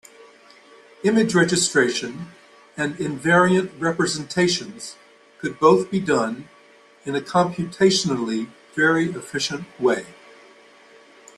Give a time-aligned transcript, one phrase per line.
[1.03, 2.31] Image registration
[2.75, 4.95] and invariant representations
[5.37, 6.49] could both be done
[7.05, 10.07] in a computationally very efficient way.